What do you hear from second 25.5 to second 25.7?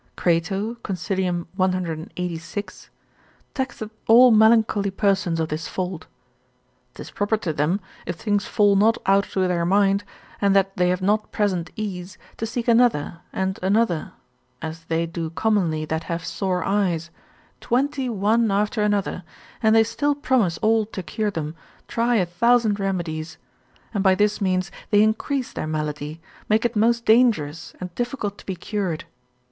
their